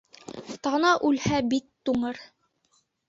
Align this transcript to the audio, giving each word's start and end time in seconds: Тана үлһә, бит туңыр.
Тана 0.67 0.93
үлһә, 1.09 1.41
бит 1.51 1.69
туңыр. 1.91 2.21